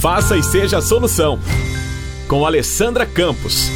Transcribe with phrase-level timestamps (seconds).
[0.00, 1.38] Faça e seja a solução.
[2.26, 3.68] Com Alessandra Campos.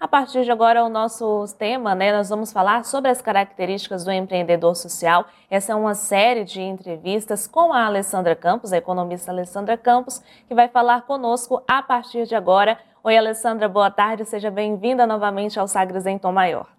[0.00, 4.10] A partir de agora, o nosso tema, né, nós vamos falar sobre as características do
[4.10, 5.26] empreendedor social.
[5.48, 10.56] Essa é uma série de entrevistas com a Alessandra Campos, a economista Alessandra Campos, que
[10.56, 12.76] vai falar conosco a partir de agora.
[13.04, 16.75] Oi, Alessandra, boa tarde, seja bem-vinda novamente ao Sagres em Tom Maior.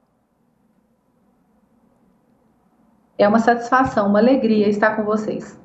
[3.18, 5.60] É uma satisfação, uma alegria estar com vocês.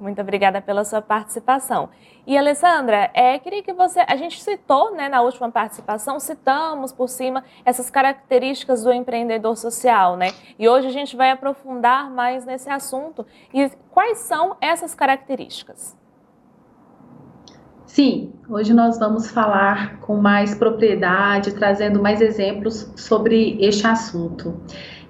[0.00, 1.88] Muito obrigada pela sua participação.
[2.26, 7.08] E Alessandra, é, queria que você, a gente citou, né, na última participação, citamos por
[7.08, 10.32] cima essas características do empreendedor social, né?
[10.58, 13.26] E hoje a gente vai aprofundar mais nesse assunto.
[13.54, 15.96] E quais são essas características?
[17.86, 24.60] Sim, hoje nós vamos falar com mais propriedade, trazendo mais exemplos sobre este assunto.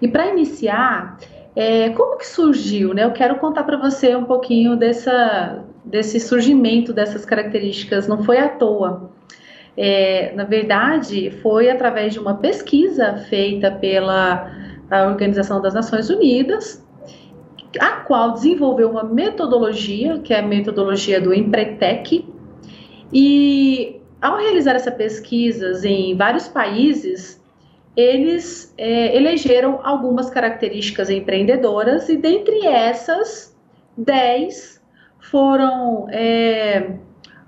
[0.01, 1.19] E para iniciar,
[1.57, 2.93] é, como que surgiu?
[2.93, 3.03] Né?
[3.03, 8.07] Eu quero contar para você um pouquinho dessa, desse surgimento dessas características.
[8.07, 9.11] Não foi à toa.
[9.75, 14.51] É, na verdade, foi através de uma pesquisa feita pela
[15.09, 16.87] Organização das Nações Unidas,
[17.81, 22.27] a qual desenvolveu uma metodologia, que é a metodologia do Empretec,
[23.13, 27.43] e ao realizar essa pesquisas em vários países,
[27.97, 33.57] eles é, elegeram algumas características empreendedoras e dentre essas,
[33.97, 34.83] 10
[35.19, 36.97] foram, é,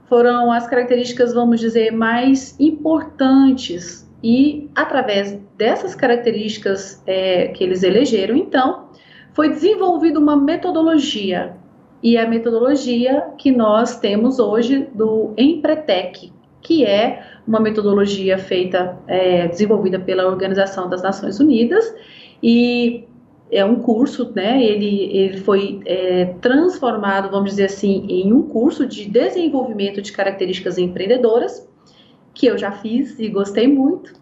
[0.09, 4.09] foram as características, vamos dizer, mais importantes.
[4.23, 8.89] E através dessas características é, que eles elegeram, então,
[9.33, 11.57] foi desenvolvida uma metodologia.
[12.03, 19.49] E a metodologia que nós temos hoje do Empretec, que é uma metodologia feita, é,
[19.49, 21.95] desenvolvida pela Organização das Nações Unidas
[22.43, 23.05] e
[23.51, 24.63] é um curso, né?
[24.63, 30.77] Ele, ele foi é, transformado, vamos dizer assim, em um curso de desenvolvimento de características
[30.77, 31.67] empreendedoras
[32.35, 34.13] que eu já fiz e gostei muito.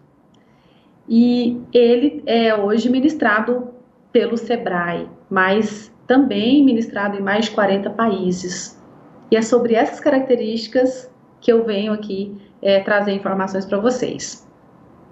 [1.07, 3.69] E ele é hoje ministrado
[4.11, 8.81] pelo Sebrae, mas também ministrado em mais de 40 países.
[9.29, 14.47] E é sobre essas características que eu venho aqui é, trazer informações para vocês.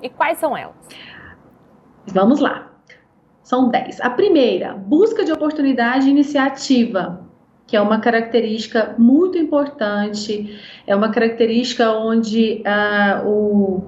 [0.02, 0.76] E quais são elas?
[2.08, 2.72] Vamos lá.
[3.44, 4.02] São 10.
[4.02, 7.26] A primeira, busca de oportunidade e iniciativa,
[7.68, 13.84] que é uma característica muito importante, é uma característica onde uh, o,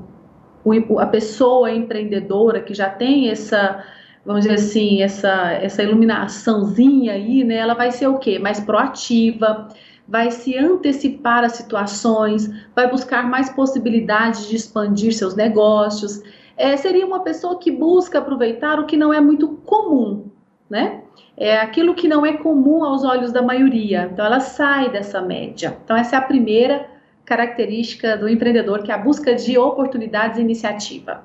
[0.63, 3.83] o, a pessoa empreendedora que já tem essa,
[4.25, 8.39] vamos dizer assim, essa, essa iluminaçãozinha aí, né, ela vai ser o quê?
[8.39, 9.67] Mais proativa,
[10.07, 16.21] vai se antecipar às situações, vai buscar mais possibilidades de expandir seus negócios.
[16.55, 20.25] É, seria uma pessoa que busca aproveitar o que não é muito comum,
[20.69, 21.01] né?
[21.35, 24.09] É aquilo que não é comum aos olhos da maioria.
[24.11, 25.77] Então, ela sai dessa média.
[25.83, 26.89] Então, essa é a primeira
[27.23, 31.23] característica do empreendedor, que é a busca de oportunidades e iniciativa.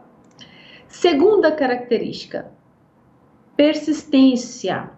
[0.86, 2.50] Segunda característica,
[3.56, 4.90] persistência.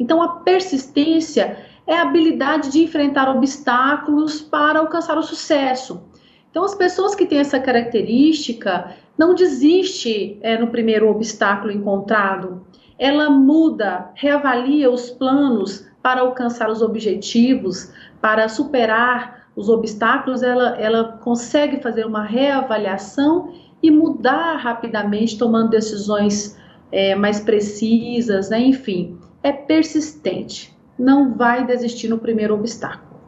[0.00, 6.00] Então, a persistência é a habilidade de enfrentar obstáculos para alcançar o sucesso.
[6.48, 12.64] Então, as pessoas que têm essa característica não desiste é, no primeiro obstáculo encontrado.
[12.96, 20.44] Ela muda, reavalia os planos para alcançar os objetivos, para superar os obstáculos.
[20.44, 23.52] Ela, ela consegue fazer uma reavaliação
[23.82, 26.56] e mudar rapidamente, tomando decisões
[26.92, 28.60] é, mais precisas, né?
[28.60, 33.20] enfim, é persistente não vai desistir no primeiro obstáculo.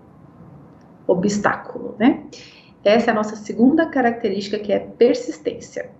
[1.06, 2.24] Obstáculo, né?
[2.84, 5.90] Essa é a nossa segunda característica, que é persistência.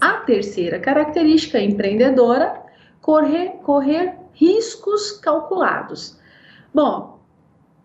[0.00, 2.62] A terceira característica empreendedora,
[3.00, 6.18] correr, correr riscos calculados.
[6.72, 7.18] Bom,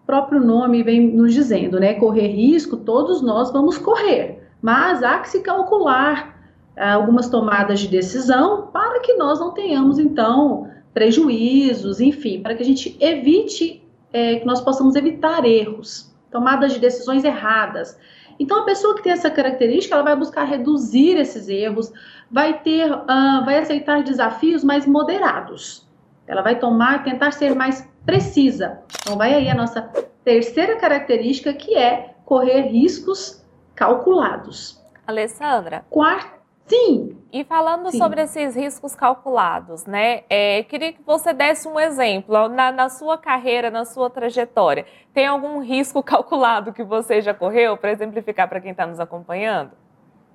[0.03, 1.93] o próprio nome vem nos dizendo, né?
[1.93, 6.37] Correr risco, todos nós vamos correr, mas há que se calcular
[6.75, 12.63] ah, algumas tomadas de decisão para que nós não tenhamos, então, prejuízos, enfim, para que
[12.63, 17.97] a gente evite, é, que nós possamos evitar erros, tomadas de decisões erradas.
[18.39, 21.91] Então, a pessoa que tem essa característica, ela vai buscar reduzir esses erros,
[22.29, 25.87] vai ter, uh, vai aceitar desafios mais moderados.
[26.25, 28.79] Ela vai tomar, tentar ser mais precisa.
[29.01, 29.81] Então, vai aí a nossa
[30.23, 33.45] terceira característica, que é correr riscos
[33.75, 34.81] calculados.
[35.05, 35.85] Alessandra.
[35.89, 37.17] Quarta Sim.
[37.33, 37.97] E falando Sim.
[37.97, 40.23] sobre esses riscos calculados, né?
[40.29, 44.85] É, queria que você desse um exemplo na, na, sua carreira, na sua trajetória.
[45.13, 49.71] Tem algum risco calculado que você já correu para exemplificar para quem está nos acompanhando?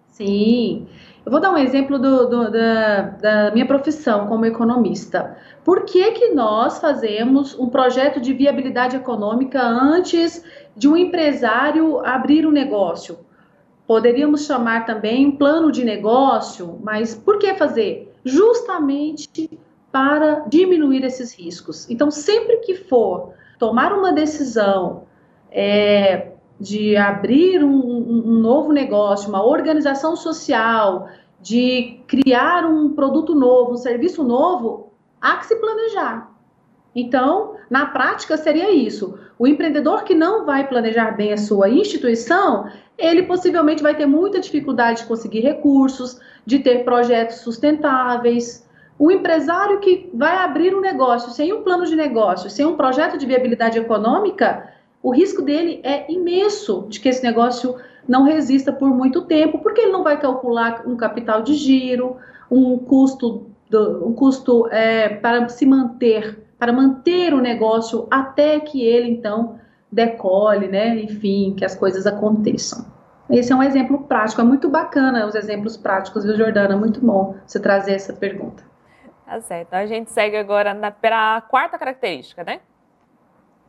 [0.08, 0.88] Sim.
[1.26, 5.37] Eu vou dar um exemplo do, do, da, da, minha profissão como economista.
[5.62, 10.43] Por que, que nós fazemos um projeto de viabilidade econômica antes
[10.75, 13.19] de um empresário abrir um negócio?
[13.86, 18.12] Poderíamos chamar também plano de negócio, mas por que fazer?
[18.24, 19.50] Justamente
[19.92, 21.88] para diminuir esses riscos.
[21.88, 25.04] Então, sempre que for tomar uma decisão
[25.50, 31.08] é, de abrir um, um, novo negócio, uma organização social,
[31.40, 36.35] de criar um produto novo, um serviço novo, há que se planejar.
[36.96, 39.19] Então, na prática, seria isso.
[39.38, 44.40] O empreendedor que não vai planejar bem a sua instituição, ele possivelmente vai ter muita
[44.40, 48.66] dificuldade de conseguir recursos, de ter projetos sustentáveis.
[48.98, 53.19] O empresário que vai abrir um negócio sem um plano de negócio, sem um projeto
[53.19, 54.72] de viabilidade econômica,
[55.02, 57.76] o risco dele é imenso de que esse negócio
[58.08, 62.16] não resista por muito tempo, porque ele não vai calcular um capital de giro,
[62.50, 63.44] um custo,
[63.75, 69.58] um custo é, para se manter, para manter o negócio até que ele então
[69.91, 70.97] decole, né?
[70.97, 72.87] Enfim, que as coisas aconteçam.
[73.29, 76.76] Esse é um exemplo prático, é muito bacana os exemplos práticos, viu, Jordana?
[76.76, 78.62] Muito bom você trazer essa pergunta.
[79.25, 79.75] Tá certo.
[79.75, 82.61] A gente segue agora para a quarta característica, né?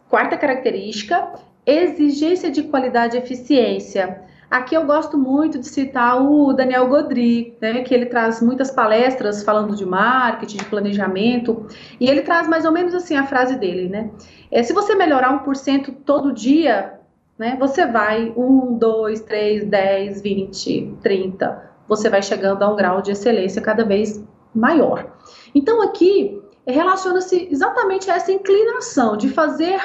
[0.08, 1.34] Quarta característica,
[1.66, 4.22] exigência de qualidade e eficiência.
[4.50, 9.44] Aqui eu gosto muito de citar o Daniel Godry, né, que ele traz muitas palestras
[9.44, 11.68] falando de marketing, de planejamento,
[12.00, 14.10] e ele traz mais ou menos assim a frase dele, né?
[14.50, 16.98] É, se você melhorar 1% todo dia,
[17.38, 23.02] né, você vai 1, 2, 3, 10, 20, 30, você vai chegando a um grau
[23.02, 24.24] de excelência cada vez
[24.56, 25.14] maior.
[25.54, 29.82] Então aqui relaciona-se exatamente a essa inclinação de fazer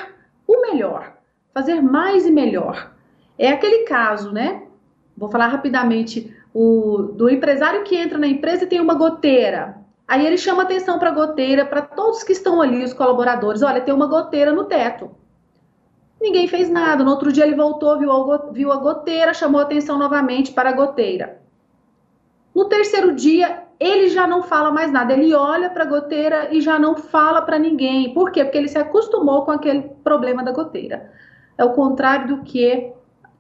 [0.47, 1.15] o melhor,
[1.53, 2.92] fazer mais e melhor.
[3.39, 4.63] É aquele caso, né?
[5.17, 9.77] Vou falar rapidamente o, do empresário que entra na empresa e tem uma goteira.
[10.07, 13.63] Aí ele chama atenção para a goteira, para todos que estão ali, os colaboradores.
[13.63, 15.11] Olha, tem uma goteira no teto.
[16.21, 17.03] Ninguém fez nada.
[17.03, 20.73] No outro dia ele voltou, viu a, viu a goteira, chamou atenção novamente para a
[20.73, 21.41] goteira.
[22.55, 25.15] No terceiro dia, ele já não fala mais nada.
[25.15, 28.13] Ele olha para a goteira e já não fala para ninguém.
[28.13, 28.45] Por quê?
[28.45, 31.11] Porque ele se acostumou com aquele problema da goteira.
[31.57, 32.93] É o contrário do que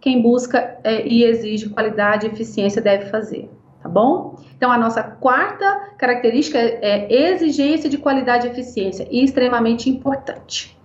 [0.02, 3.49] quem busca é, e exige qualidade e eficiência deve fazer.
[3.81, 4.37] Tá bom?
[4.56, 10.76] Então, a nossa quarta característica é exigência de qualidade e eficiência, e extremamente importante.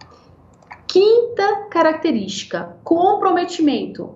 [0.88, 4.16] Quinta característica, comprometimento.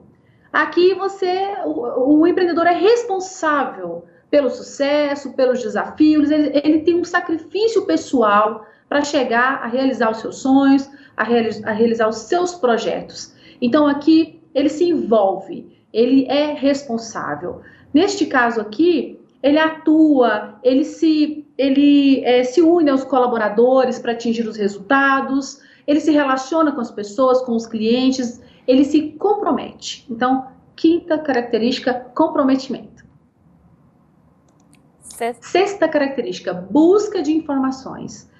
[0.53, 7.03] Aqui você, o, o empreendedor é responsável pelo sucesso, pelos desafios, ele, ele tem um
[7.03, 12.56] sacrifício pessoal para chegar a realizar os seus sonhos, a, reali a realizar os seus
[12.56, 13.36] projetos.
[13.62, 17.62] Então aqui ele se envolve, ele é responsável.
[17.94, 24.48] Neste caso aqui, ele atua, ele se, ele, é, se une aos colaboradores para atingir
[24.48, 30.06] os resultados, ele se relaciona com as pessoas, com os clientes, ele se compromete.
[30.09, 33.03] Então, quinta característica, comprometimento.
[35.01, 35.48] Sexta.
[35.48, 38.31] Sexta característica, busca de informações.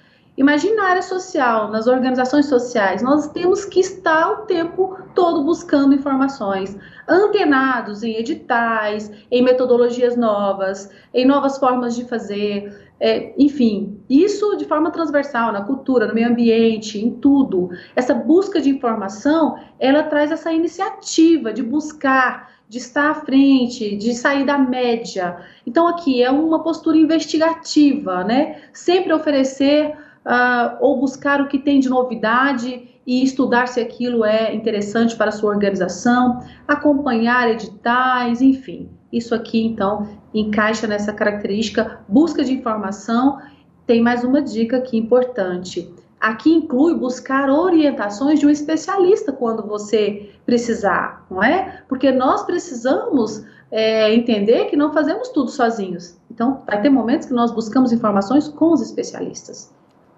[0.42, 5.94] Imagina na área social, nas organizações sociais, nós temos que estar o tempo todo buscando
[5.94, 6.76] informações,
[7.08, 14.64] antenados em editais, em metodologias novas, em novas formas de fazer, é, enfim, isso de
[14.64, 17.70] forma transversal, na cultura, no meio ambiente, em tudo.
[17.94, 24.12] Essa busca de informação, ela traz essa iniciativa de buscar, de estar à frente, de
[24.12, 25.36] sair da média.
[25.64, 28.60] Então, aqui é uma postura investigativa, né?
[28.72, 34.54] Sempre oferecer uh, ou buscar o que tem de novidade e estudar se aquilo é
[34.54, 38.88] interessante para a sua organização, acompanhar editais, enfim.
[39.12, 43.38] Isso aqui, então, encaixa nessa característica busca de informação.
[43.86, 45.92] Tem mais uma dica aqui importante.
[46.20, 51.82] Aqui inclui buscar orientações de um especialista quando você precisar, não é?
[51.88, 56.16] Porque nós precisamos é, entender que não fazemos tudo sozinhos.
[56.30, 59.74] Então, vai ter momentos que nós buscamos informações com os especialistas.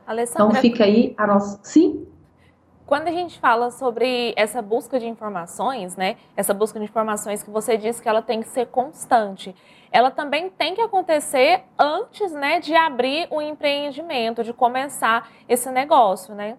[0.07, 1.59] Alessandra, então, fica aí a nossa.
[1.63, 2.07] Sim?
[2.87, 6.17] Quando a gente fala sobre essa busca de informações, né?
[6.37, 9.55] Essa busca de informações que você disse que ela tem que ser constante,
[9.91, 16.35] ela também tem que acontecer antes, né, de abrir o empreendimento, de começar esse negócio,
[16.35, 16.59] né?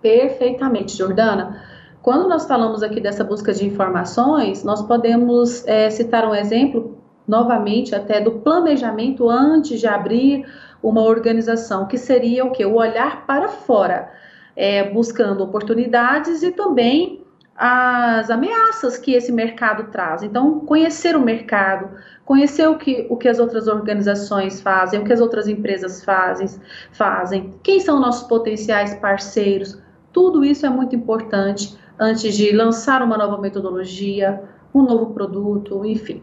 [0.00, 1.62] Perfeitamente, Jordana.
[2.02, 7.94] Quando nós falamos aqui dessa busca de informações, nós podemos é, citar um exemplo, novamente,
[7.94, 10.44] até do planejamento antes de abrir
[10.82, 12.64] uma organização, que seria o que?
[12.64, 14.10] O olhar para fora
[14.56, 17.22] é, buscando oportunidades e também
[17.54, 20.22] as ameaças que esse mercado traz.
[20.22, 21.90] Então, conhecer o mercado,
[22.24, 26.48] conhecer o que, o que as outras organizações fazem, o que as outras empresas fazem,
[26.92, 29.78] fazem, quem são nossos potenciais parceiros,
[30.12, 34.42] tudo isso é muito importante antes de lançar uma nova metodologia,
[34.74, 36.22] um novo produto, enfim.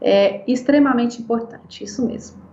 [0.00, 2.46] É extremamente importante, isso mesmo.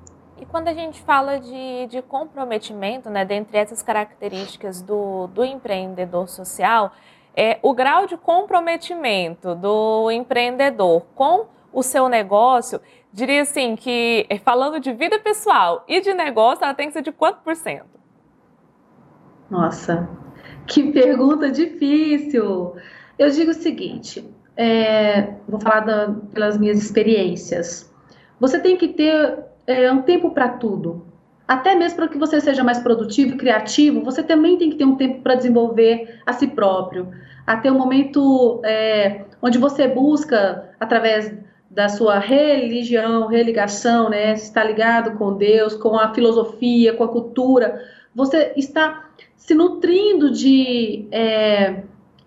[0.53, 6.91] Quando a gente fala de, de comprometimento, né, dentre essas características do, do empreendedor social,
[7.35, 12.79] é, o grau de comprometimento do empreendedor com o seu negócio,
[13.11, 17.01] diria assim que, é, falando de vida pessoal e de negócio, ela tem que ser
[17.01, 17.99] de quanto por cento?
[19.49, 20.07] Nossa,
[20.67, 22.75] que pergunta difícil!
[23.17, 24.23] Eu digo o seguinte,
[24.55, 27.91] é, vou falar da, pelas minhas experiências.
[28.39, 31.05] Você tem que ter é, um tempo para tudo.
[31.47, 34.95] Até mesmo para que você seja mais produtivo criativo, você também tem que ter um
[34.95, 37.09] tempo para desenvolver a si próprio.
[37.45, 41.33] Até um momento é, onde você busca, através
[41.69, 47.81] da sua religião, religação, né, está ligado com Deus, com a filosofia, com a cultura,
[48.15, 51.83] você está se nutrindo de é,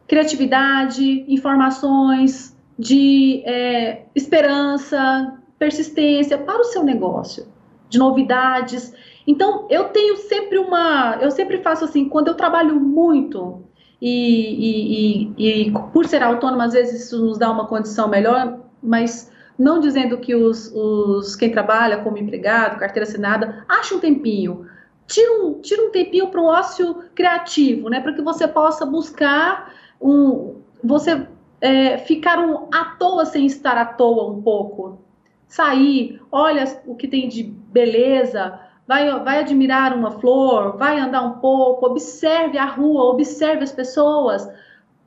[0.07, 7.47] criatividade, informações, de é, esperança, persistência para o seu negócio,
[7.89, 8.93] de novidades.
[9.27, 11.19] Então, eu tenho sempre uma.
[11.21, 13.65] Eu sempre faço assim, quando eu trabalho muito,
[14.01, 18.61] e, e, e, e por ser autônomo, às vezes isso nos dá uma condição melhor,
[18.83, 24.67] mas não dizendo que os, os quem trabalha como empregado, carteira assinada, acha um tempinho.
[25.07, 28.01] Tira um, tira um tempinho para o ócio criativo, né?
[28.01, 30.57] Para que você possa buscar um.
[30.83, 31.27] Você
[31.61, 35.06] é, ficar um, à toa sem estar à toa um pouco.
[35.47, 41.39] Sair, olha o que tem de beleza, vai, vai admirar uma flor, vai andar um
[41.39, 44.49] pouco, observe a rua, observe as pessoas,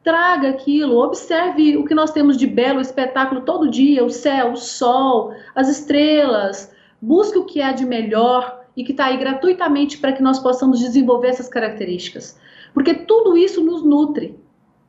[0.04, 4.58] traga aquilo, observe o que nós temos de belo espetáculo todo dia, o céu, o
[4.58, 10.14] sol, as estrelas, busque o que é de melhor e que está aí gratuitamente para
[10.14, 12.40] que nós possamos desenvolver essas características.
[12.74, 14.40] Porque tudo isso nos nutre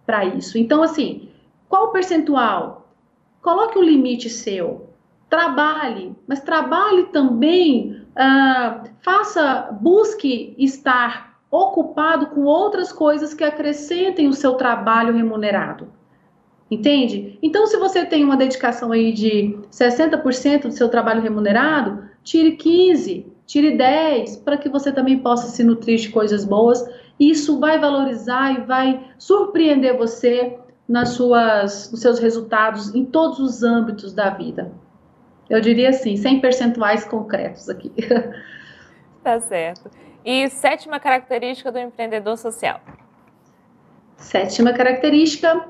[0.06, 0.58] para isso.
[0.58, 1.28] Então, assim,
[1.68, 2.88] qual o percentual?
[3.42, 4.89] Coloque um limite seu.
[5.30, 14.32] Trabalhe, mas trabalhe também uh, faça, busque estar ocupado com outras coisas que acrescentem o
[14.32, 15.88] seu trabalho remunerado.
[16.70, 17.38] Entende?
[17.42, 23.26] Então, se você tem uma dedicação aí de 60% do seu trabalho remunerado, tire 15,
[23.44, 26.84] tire 10, para que você também possa se nutrir de coisas boas.
[27.18, 30.56] Isso vai valorizar e vai surpreender você
[30.88, 34.70] nas suas, nos seus resultados em todos os âmbitos da vida.
[35.50, 37.92] Eu diria assim, sem percentuais concretos aqui.
[39.22, 39.90] Tá certo.
[40.24, 42.80] E sétima característica do empreendedor social?
[44.16, 45.68] Sétima característica,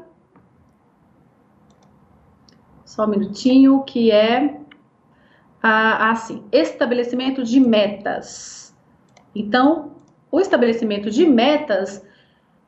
[2.85, 4.61] só um minutinho, que é
[5.61, 8.73] assim, estabelecimento de metas.
[9.35, 9.97] Então,
[10.31, 12.07] o estabelecimento de metas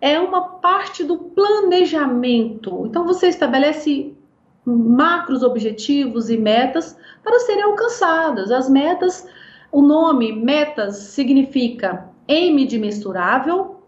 [0.00, 2.86] é uma parte do planejamento.
[2.86, 4.16] Então, você estabelece
[4.64, 8.50] macros objetivos e metas para serem alcançadas.
[8.50, 9.26] As metas,
[9.70, 13.82] o nome metas significa M de mensurável,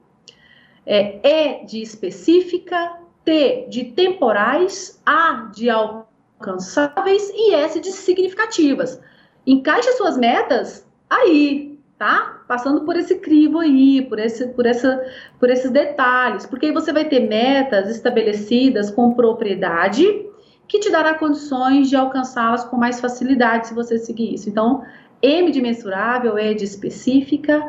[0.85, 9.01] é, E de específica, T de temporais, A de alcançáveis e S de significativas.
[9.47, 12.43] Encaixe suas metas aí, tá?
[12.47, 15.03] Passando por esse crivo aí, por, esse, por, essa,
[15.39, 20.27] por esses detalhes, porque aí você vai ter metas estabelecidas com propriedade
[20.67, 24.49] que te dará condições de alcançá-las com mais facilidade se você seguir isso.
[24.49, 24.83] Então,
[25.23, 27.63] M de mensurável, E de específica,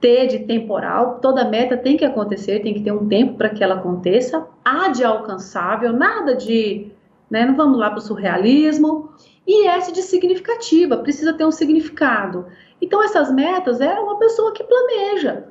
[0.00, 3.64] T de temporal, toda meta tem que acontecer, tem que ter um tempo para que
[3.64, 4.46] ela aconteça.
[4.64, 6.92] A de alcançável, nada de,
[7.30, 9.12] né, não vamos lá para o surrealismo.
[9.46, 12.46] E S de significativa, precisa ter um significado.
[12.80, 15.46] Então, essas metas é uma pessoa que planeja.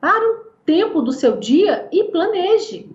[0.00, 2.90] Para um tempo do seu dia e planeje.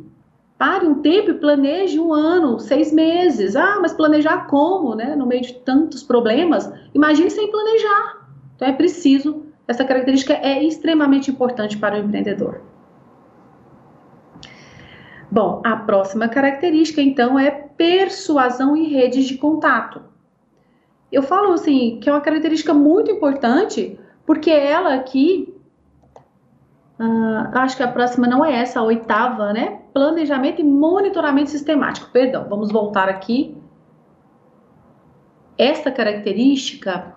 [0.57, 3.55] Pare um tempo e planeje um ano, seis meses.
[3.55, 5.15] Ah, mas planejar como, né?
[5.15, 6.71] No meio de tantos problemas.
[6.93, 8.27] Imagine sem planejar.
[8.55, 12.61] Então é preciso, essa característica é extremamente importante para o empreendedor.
[15.29, 20.01] Bom, a próxima característica, então, é persuasão em redes de contato.
[21.11, 25.53] Eu falo assim que é uma característica muito importante, porque ela aqui
[26.99, 29.81] Uh, acho que a próxima não é essa, a oitava, né?
[29.98, 32.12] Planejamento e monitoramento sistemático.
[32.12, 33.58] Perdão, vamos voltar aqui.
[35.58, 37.16] Essa característica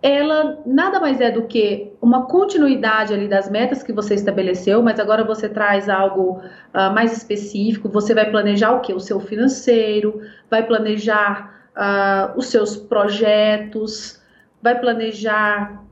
[0.00, 4.98] ela nada mais é do que uma continuidade ali das metas que você estabeleceu, mas
[4.98, 7.90] agora você traz algo uh, mais específico.
[7.90, 8.94] Você vai planejar o que?
[8.94, 14.22] O seu financeiro, vai planejar uh, os seus projetos,
[14.62, 15.84] vai planejar,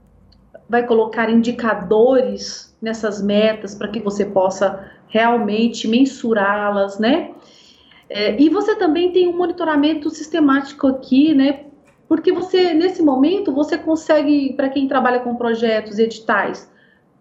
[0.71, 7.33] vai colocar indicadores nessas metas para que você possa realmente mensurá-las, né?
[8.09, 11.65] É, e você também tem um monitoramento sistemático aqui, né?
[12.09, 16.71] Porque você, nesse momento, você consegue, para quem trabalha com projetos editais,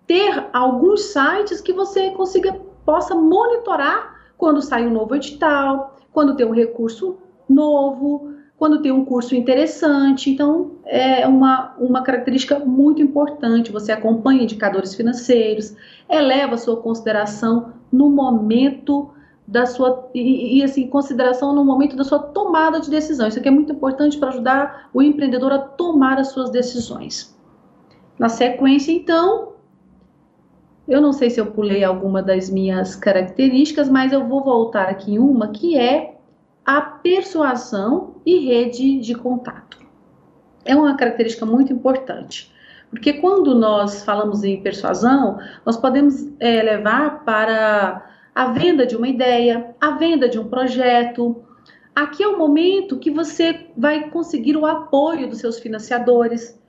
[0.06, 2.53] ter alguns sites que você consiga,
[2.86, 9.06] possa monitorar quando sai um novo edital, quando tem um recurso novo, quando tem um
[9.06, 10.29] curso interessante.
[10.29, 13.72] Então, é uma, uma característica muito importante.
[13.72, 15.75] Você acompanha indicadores financeiros,
[16.10, 19.12] eleva sua consideração no momento
[19.48, 23.27] da sua e, e, assim consideração no momento da sua tomada de decisão.
[23.27, 27.38] Isso aqui é muito importante para ajudar o empreendedor a tomar as suas decisões.
[28.17, 29.53] Na sequência, então,
[30.88, 35.13] eu não sei se eu pulei alguma das minhas características, mas eu vou voltar aqui
[35.13, 36.15] em uma que é
[36.65, 39.88] a persuasão e rede de contato.
[40.66, 42.51] É uma característica muito importante.
[42.89, 49.08] Porque quando nós falamos em persuasão, nós podemos é, levar para a venda de uma
[49.08, 51.44] ideia, a venda de um projeto.
[51.96, 56.60] Aqui é o momento que você vai conseguir o apoio dos seus financiadores.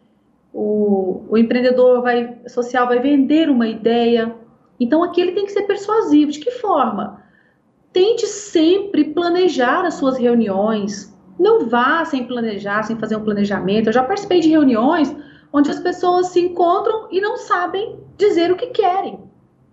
[0.52, 4.34] O, o empreendedor vai, social vai vender uma ideia.
[4.78, 6.32] Então aqui ele tem que ser persuasivo.
[6.32, 7.22] De que forma?
[7.92, 11.16] Tente sempre planejar as suas reuniões.
[11.40, 13.86] Não vá sem planejar, sem fazer um planejamento.
[13.86, 15.16] Eu já participei de reuniões
[15.50, 19.18] onde as pessoas se encontram e não sabem dizer o que querem.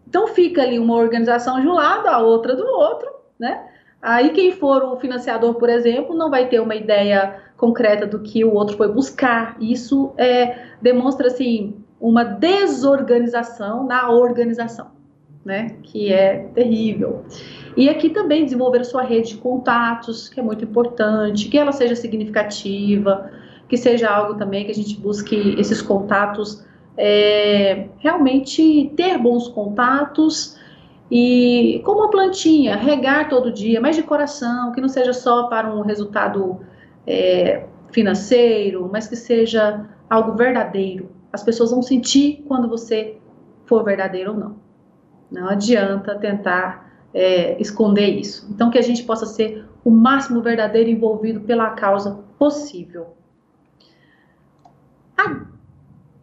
[0.07, 3.67] Então fica ali uma organização de um lado, a outra do outro, né?
[4.01, 8.45] Aí quem for o financiador, por exemplo, não vai ter uma ideia concreta do que
[8.45, 9.57] o outro foi buscar.
[9.59, 14.91] Isso é, demonstra assim uma desorganização na organização,
[15.47, 15.77] né?
[15.81, 17.23] Que é terrível.
[17.75, 21.95] E aqui também desenvolver sua rede de contatos, que é muito importante, que ela seja
[21.95, 23.31] significativa,
[23.69, 26.65] que seja algo também que a gente busque esses contatos
[26.97, 30.57] é, realmente ter bons contatos
[31.09, 35.73] e como uma plantinha, regar todo dia, mas de coração, que não seja só para
[35.73, 36.59] um resultado
[37.05, 41.09] é, financeiro, mas que seja algo verdadeiro.
[41.31, 43.15] As pessoas vão sentir quando você
[43.65, 44.66] for verdadeiro ou não.
[45.31, 48.47] Não adianta tentar é, esconder isso.
[48.49, 53.15] Então, que a gente possa ser o máximo verdadeiro envolvido pela causa possível.
[55.17, 55.45] A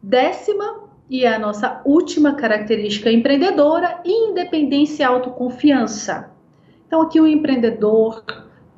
[0.03, 6.31] Décima e a nossa última característica empreendedora, independência e autoconfiança.
[6.87, 8.25] Então, aqui o um empreendedor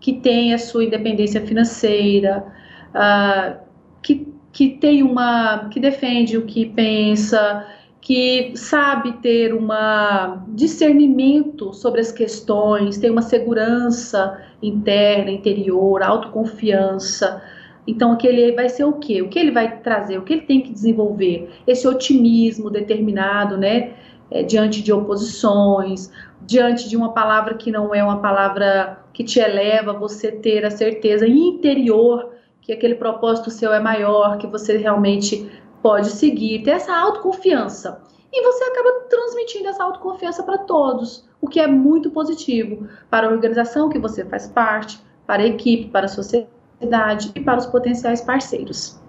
[0.00, 2.46] que tem a sua independência financeira,
[2.94, 3.58] uh,
[4.00, 5.68] que, que tem uma.
[5.68, 7.66] que defende o que pensa,
[8.06, 17.42] que sabe ter uma discernimento sobre as questões, tem uma segurança interna, interior, autoconfiança,
[17.84, 19.22] então, aquele vai ser o quê?
[19.22, 20.18] O que ele vai trazer?
[20.18, 21.50] O que ele tem que desenvolver?
[21.66, 23.94] Esse otimismo determinado, né?
[24.28, 26.10] É, diante de oposições,
[26.44, 30.70] diante de uma palavra que não é uma palavra que te eleva, você ter a
[30.70, 35.48] certeza interior que aquele propósito seu é maior, que você realmente
[35.82, 38.02] pode seguir, ter essa autoconfiança.
[38.32, 43.30] E você acaba transmitindo essa autoconfiança para todos, o que é muito positivo para a
[43.30, 48.20] organização que você faz parte, para a equipe, para a sociedade e para os potenciais
[48.20, 49.00] parceiros.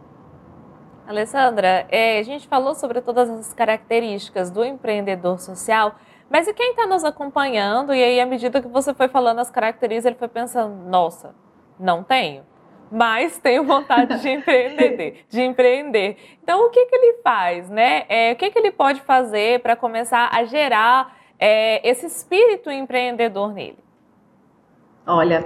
[1.08, 5.96] Alessandra, é, a gente falou sobre todas as características do empreendedor social,
[6.30, 7.94] mas e quem está nos acompanhando?
[7.94, 11.34] E aí, à medida que você foi falando as características, ele foi pensando: nossa,
[11.80, 12.44] não tenho,
[12.92, 16.18] mas tenho vontade de empreender, de empreender.
[16.42, 18.04] Então, o que, que ele faz, né?
[18.08, 23.54] É, o que, que ele pode fazer para começar a gerar é, esse espírito empreendedor
[23.54, 23.80] nele?
[25.06, 25.46] Olha,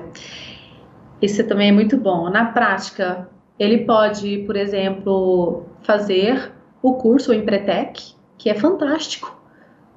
[1.21, 2.29] isso também é muito bom.
[2.29, 6.51] Na prática, ele pode, por exemplo, fazer
[6.81, 9.40] o curso o Empretec, que é fantástico.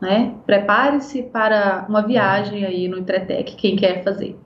[0.04, 0.34] Né?
[0.44, 4.38] Prepare-se para uma viagem aí no Empretec, quem quer fazer.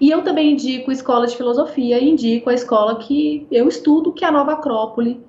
[0.00, 4.28] E eu também indico escola de filosofia indico a escola que eu estudo, que é
[4.28, 5.20] a Nova Acrópole,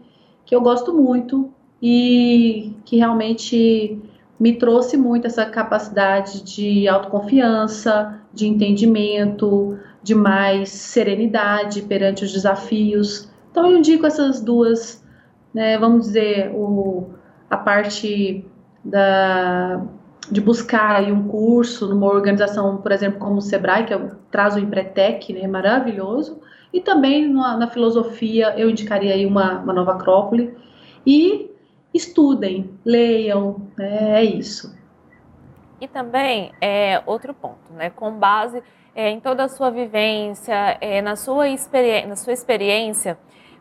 [0.45, 4.01] que eu gosto muito e que realmente
[4.39, 13.29] me trouxe muito essa capacidade de autoconfiança, de entendimento, de mais serenidade perante os desafios.
[13.51, 15.03] Então eu indico essas duas,
[15.53, 17.09] né, vamos dizer, o,
[17.49, 18.45] a parte
[18.83, 19.81] da,
[20.29, 24.55] de buscar aí um curso numa organização, por exemplo, como o Sebrae, que é, traz
[24.55, 26.41] o Empretec, né, maravilhoso,
[26.73, 30.57] E também na, na filosofia eu indicaria aí uma, uma nova Acrópole.
[31.05, 31.51] E
[31.93, 34.21] estudem, leiam, né?
[34.21, 34.75] é isso.
[35.79, 37.89] E também é outro ponto, né?
[37.89, 38.63] Com base
[38.95, 41.45] é, em toda a sua vivência, é, na, sua
[42.07, 43.17] na sua experiência,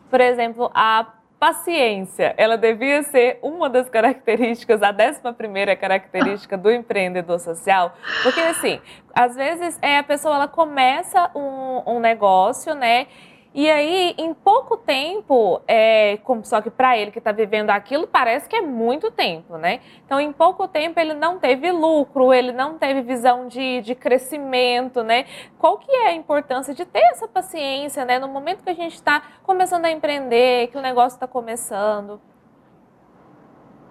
[0.09, 1.05] por exemplo, a
[1.43, 8.39] paciência, ela devia ser uma das características, a décima primeira característica do empreendedor social, porque
[8.39, 8.79] assim,
[9.13, 13.07] às vezes é, a pessoa ela começa um, um negócio, né?
[13.55, 18.49] E aí, em pouco tempo, é, só que para ele que está vivendo aquilo, parece
[18.49, 19.79] que é muito tempo, né?
[20.03, 25.03] Então, em pouco tempo, ele não teve lucro, ele não teve visão de, de crescimento,
[25.03, 25.25] né?
[25.59, 28.17] Qual que é a importância de ter essa paciência, né?
[28.17, 32.19] No momento que a gente está começando a empreender, que o negócio está começando.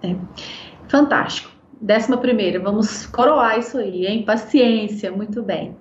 [0.03, 0.13] É.
[0.89, 1.53] Fantástico.
[1.79, 4.25] Décima primeira, vamos coroar isso aí, hein?
[4.25, 5.77] Paciência, muito bem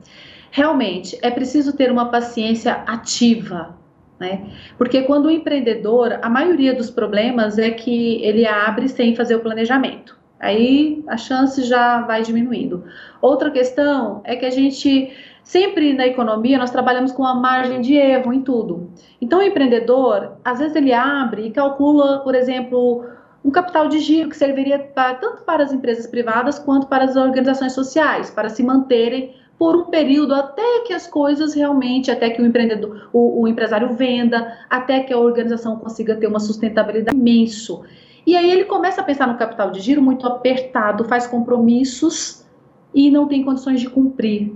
[0.52, 3.74] realmente é preciso ter uma paciência ativa,
[4.20, 4.50] né?
[4.78, 9.40] Porque quando o empreendedor, a maioria dos problemas é que ele abre sem fazer o
[9.40, 10.16] planejamento.
[10.38, 12.84] Aí a chance já vai diminuindo.
[13.20, 15.10] Outra questão é que a gente
[15.42, 18.90] sempre na economia nós trabalhamos com a margem de erro em tudo.
[19.20, 23.06] Então o empreendedor, às vezes ele abre e calcula, por exemplo,
[23.42, 27.16] um capital de giro que serviria para, tanto para as empresas privadas quanto para as
[27.16, 32.42] organizações sociais, para se manterem por um período até que as coisas realmente, até que
[32.42, 37.84] o empreendedor, o, o empresário venda, até que a organização consiga ter uma sustentabilidade imenso.
[38.26, 42.44] E aí ele começa a pensar no capital de giro muito apertado, faz compromissos
[42.92, 44.52] e não tem condições de cumprir.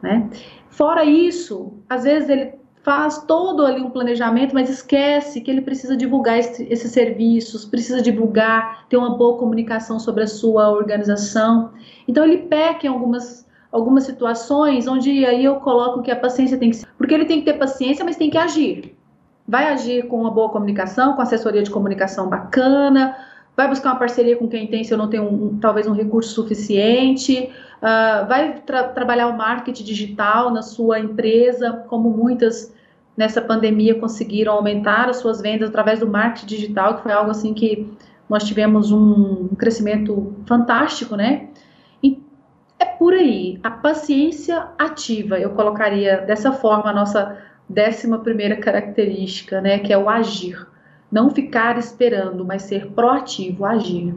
[0.00, 0.30] Né?
[0.68, 2.52] Fora isso, às vezes ele
[2.84, 8.00] faz todo ali um planejamento, mas esquece que ele precisa divulgar esse, esses serviços, precisa
[8.00, 11.72] divulgar, ter uma boa comunicação sobre a sua organização.
[12.06, 13.43] Então ele peca em algumas
[13.74, 16.86] algumas situações onde aí eu coloco que a paciência tem que ser.
[16.96, 18.96] Porque ele tem que ter paciência, mas tem que agir.
[19.48, 23.16] Vai agir com uma boa comunicação, com assessoria de comunicação bacana,
[23.56, 26.32] vai buscar uma parceria com quem tem, se eu não tenho um, talvez um recurso
[26.32, 27.50] suficiente,
[27.82, 32.72] uh, vai tra trabalhar o marketing digital na sua empresa, como muitas
[33.16, 37.52] nessa pandemia conseguiram aumentar as suas vendas através do marketing digital, que foi algo assim
[37.52, 37.92] que
[38.30, 41.48] nós tivemos um crescimento fantástico, né?
[42.78, 43.58] É por aí.
[43.62, 49.98] A paciência ativa, eu colocaria dessa forma a nossa décima primeira característica, né, que é
[49.98, 50.66] o agir.
[51.10, 54.14] Não ficar esperando, mas ser proativo, agir.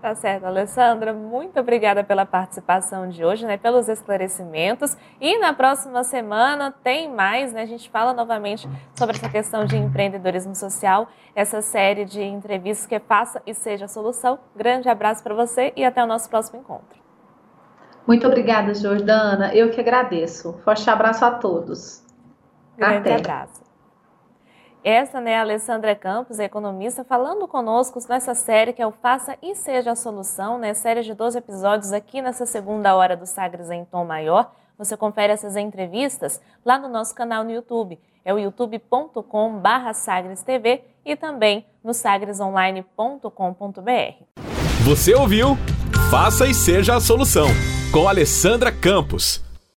[0.00, 1.12] Tá certo, Alessandra.
[1.12, 4.96] Muito obrigada pela participação de hoje, né, pelos esclarecimentos.
[5.20, 7.62] E na próxima semana tem mais, né?
[7.62, 12.98] A gente fala novamente sobre essa questão de empreendedorismo social, essa série de entrevistas que
[12.98, 14.38] faça e seja a solução.
[14.56, 17.09] Grande abraço para você e até o nosso próximo encontro.
[18.10, 19.54] Muito obrigada, Jordana.
[19.54, 20.54] Eu que agradeço.
[20.64, 22.02] Forte abraço a todos.
[22.76, 23.14] Grande Até.
[23.14, 23.62] abraço.
[24.82, 29.54] Essa, né, a Alessandra Campos, economista, falando conosco nessa série que é o Faça e
[29.54, 33.84] Seja a Solução, né, série de 12 episódios aqui nessa segunda hora do Sagres em
[33.84, 34.50] Tom Maior.
[34.76, 37.96] Você confere essas entrevistas lá no nosso canal no YouTube.
[38.24, 39.62] É o youtube.com
[40.44, 44.24] TV e também no sagresonline.com.br.
[44.84, 45.56] Você ouviu?
[46.10, 47.46] Faça e Seja a Solução
[47.92, 49.40] com Alessandra Campos.